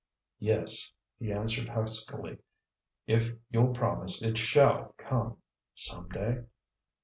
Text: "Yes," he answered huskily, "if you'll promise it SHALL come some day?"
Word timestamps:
"Yes," 0.39 0.91
he 1.19 1.31
answered 1.31 1.69
huskily, 1.69 2.39
"if 3.05 3.33
you'll 3.51 3.71
promise 3.71 4.23
it 4.23 4.35
SHALL 4.35 4.95
come 4.97 5.37
some 5.75 6.09
day?" 6.09 6.45